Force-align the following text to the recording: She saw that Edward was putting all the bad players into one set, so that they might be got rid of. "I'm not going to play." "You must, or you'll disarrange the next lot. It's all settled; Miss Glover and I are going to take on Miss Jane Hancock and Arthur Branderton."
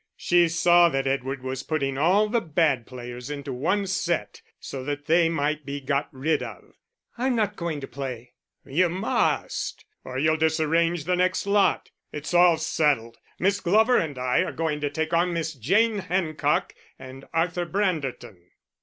She 0.17 0.47
saw 0.47 0.89
that 0.89 1.05
Edward 1.05 1.43
was 1.43 1.61
putting 1.61 1.95
all 1.95 2.27
the 2.27 2.41
bad 2.41 2.87
players 2.87 3.29
into 3.29 3.53
one 3.53 3.85
set, 3.85 4.41
so 4.59 4.83
that 4.83 5.05
they 5.05 5.29
might 5.29 5.63
be 5.63 5.79
got 5.79 6.09
rid 6.11 6.41
of. 6.41 6.73
"I'm 7.19 7.35
not 7.35 7.55
going 7.55 7.79
to 7.81 7.87
play." 7.87 8.33
"You 8.65 8.89
must, 8.89 9.85
or 10.03 10.17
you'll 10.17 10.37
disarrange 10.37 11.03
the 11.03 11.15
next 11.15 11.45
lot. 11.45 11.91
It's 12.11 12.33
all 12.33 12.57
settled; 12.57 13.19
Miss 13.37 13.59
Glover 13.59 13.97
and 13.99 14.17
I 14.17 14.39
are 14.43 14.51
going 14.51 14.81
to 14.81 14.89
take 14.89 15.13
on 15.13 15.33
Miss 15.33 15.53
Jane 15.53 15.99
Hancock 15.99 16.73
and 16.97 17.25
Arthur 17.31 17.67
Branderton." 17.67 18.39